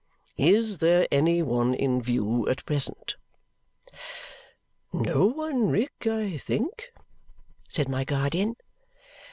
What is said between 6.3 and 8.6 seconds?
think?" said my guardian.